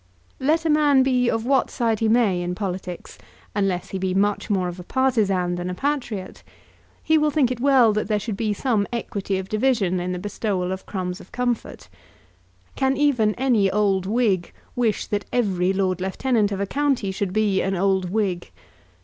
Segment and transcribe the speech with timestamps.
[0.39, 3.19] Let a man be of what side he may in politics,
[3.55, 6.41] unless he be much more of a partisan than a patriot,
[7.03, 10.17] he will think it well that there should be some equity of division in the
[10.17, 11.87] bestowal of crumbs of comfort.
[12.75, 17.61] Can even any old Whig wish that every Lord Lieutenant of a county should be
[17.61, 18.49] an old Whig?